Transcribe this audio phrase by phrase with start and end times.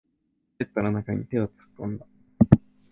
[0.57, 2.07] ポケットの中に手を突っ込んだ。